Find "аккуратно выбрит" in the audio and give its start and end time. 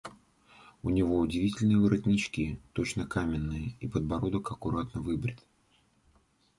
4.51-5.39